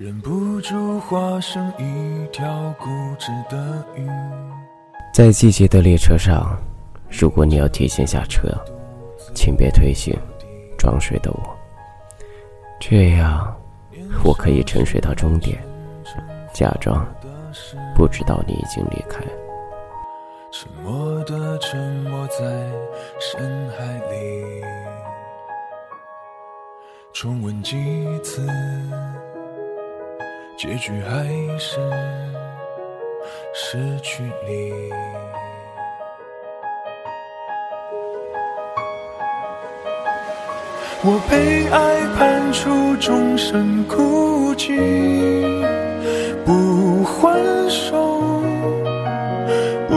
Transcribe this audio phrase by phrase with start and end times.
[0.00, 4.08] 忍不住化成一条固执的鱼。
[5.12, 6.58] 在季节的列车上，
[7.10, 8.48] 如果你要提前下车，
[9.34, 10.18] 请别推醒
[10.78, 11.54] 装睡的我，
[12.80, 13.54] 这样
[14.24, 15.62] 我可以沉睡到终点，
[16.50, 17.06] 假装
[17.94, 19.20] 不知道你已经离开。
[20.50, 22.40] 沉默的沉没在
[23.20, 24.64] 深海里，
[27.12, 27.76] 重温几
[28.24, 28.48] 次，
[30.60, 31.24] 结局还
[31.58, 31.80] 是
[33.54, 34.70] 失去你。
[41.02, 44.76] 我被爱判处终身孤寂，
[46.44, 48.42] 不还手，
[49.88, 49.94] 不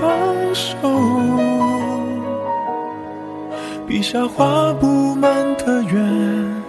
[0.00, 0.88] 放手。
[3.86, 6.62] 笔下画不满的圆，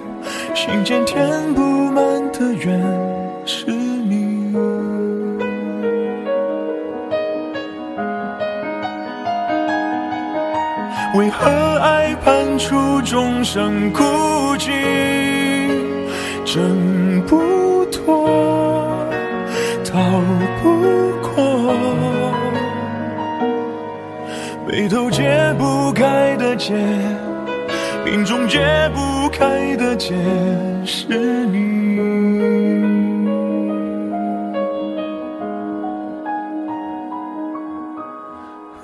[0.54, 3.13] 心间填不满的缘，
[3.46, 4.54] 是你。
[11.16, 11.50] 为何
[11.80, 14.02] 爱判处众生孤
[14.58, 14.72] 寂？
[16.44, 18.28] 挣不脱，
[19.84, 20.00] 逃
[20.62, 20.70] 不
[21.22, 21.76] 过，
[24.68, 26.74] 眉头解不开的结，
[28.06, 28.60] 命中解
[28.94, 30.14] 不开的结，
[30.86, 32.13] 是你。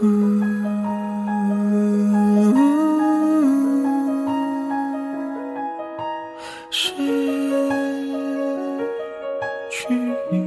[0.01, 0.07] 失
[9.69, 9.93] 去
[10.31, 10.39] 你，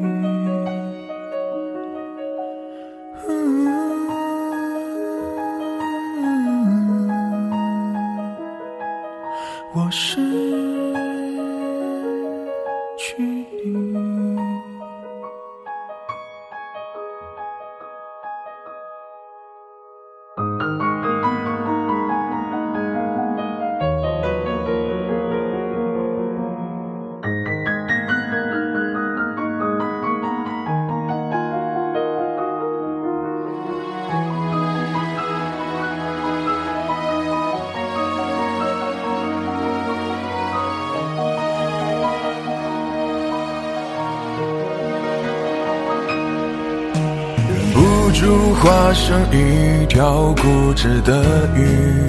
[9.74, 10.16] 我失
[12.96, 13.22] 去
[13.64, 14.11] 你。
[48.12, 52.06] 住化成一条固执的鱼，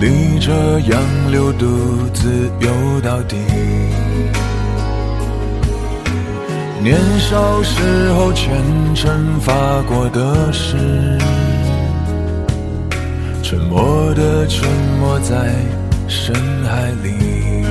[0.00, 1.66] 逆着洋流独
[2.12, 3.36] 自游到底。
[6.82, 8.60] 年少时候虔
[8.94, 9.52] 诚发
[9.82, 10.76] 过的誓，
[13.42, 14.68] 沉默的沉
[15.00, 15.54] 没在
[16.08, 16.34] 深
[16.64, 17.64] 海里，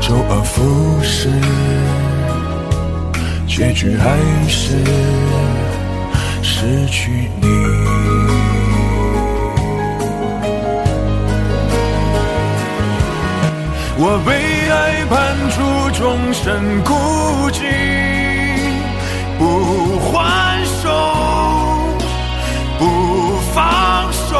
[0.00, 1.30] 周而复始。
[3.56, 4.18] 结局还
[4.50, 4.76] 是
[6.42, 7.48] 失去你。
[13.96, 14.30] 我被
[14.68, 15.56] 爱判处
[15.98, 16.92] 终身孤
[17.50, 17.64] 寂，
[19.38, 20.84] 不还手，
[22.78, 24.36] 不放手，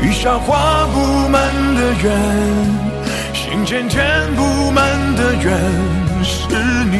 [0.00, 2.85] 笔下画不满的圆。
[3.66, 4.00] 心间填
[4.36, 4.84] 不满
[5.16, 5.52] 的缘
[6.22, 6.46] 是
[6.88, 6.94] 你，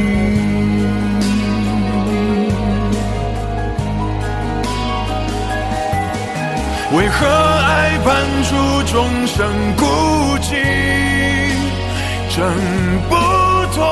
[6.96, 8.96] 为何爱判处众
[9.28, 9.46] 生
[9.76, 9.84] 孤
[10.40, 10.56] 寂，
[12.34, 12.44] 挣
[13.08, 13.14] 不
[13.72, 13.86] 脱，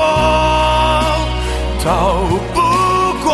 [1.81, 1.87] 逃
[2.53, 2.59] 不
[3.23, 3.31] 过，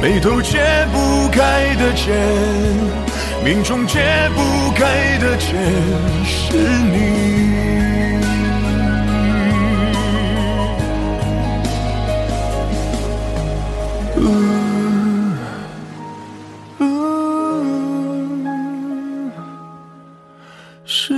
[0.00, 0.58] 眉头解
[0.90, 2.14] 不开的结。
[3.44, 4.00] 命中解
[4.34, 4.40] 不
[4.72, 4.86] 开
[5.54, 5.60] 也
[6.24, 6.58] 是
[6.90, 6.94] 你，
[20.84, 21.14] 失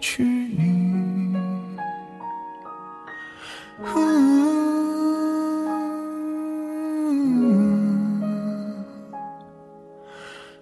[0.00, 1.34] 去你。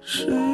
[0.05, 0.54] 是。